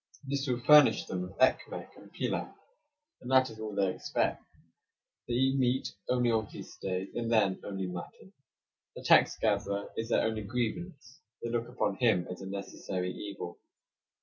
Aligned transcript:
This 0.23 0.47
will 0.47 0.59
furnish 0.59 1.05
them 1.05 1.21
with 1.21 1.37
ekmek 1.37 1.89
and 1.95 2.11
pilaff, 2.11 2.57
and 3.21 3.29
that 3.29 3.51
is 3.51 3.59
all 3.59 3.75
they 3.75 3.93
expect. 3.93 4.41
They 5.27 5.35
eat 5.35 5.59
meat 5.59 5.89
only 6.09 6.31
on 6.31 6.47
feast 6.47 6.81
days, 6.81 7.09
and 7.13 7.31
then 7.31 7.61
only 7.63 7.85
mutton. 7.85 8.33
The 8.95 9.03
tax 9.03 9.37
gatherer 9.37 9.91
is 9.95 10.09
their 10.09 10.25
only 10.25 10.41
grievance; 10.41 11.19
they 11.43 11.51
look 11.51 11.67
upon 11.69 11.97
him 11.97 12.27
as 12.31 12.41
a 12.41 12.47
necessary 12.47 13.11
evil. 13.11 13.59